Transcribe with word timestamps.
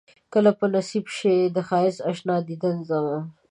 کله 0.33 0.51
به 0.57 0.65
نصيب 0.75 1.05
شي 1.17 1.35
د 1.55 1.57
ښائسته 1.67 2.03
اشنا 2.11 2.35
ديدن 2.47 2.75
زما 2.89 3.15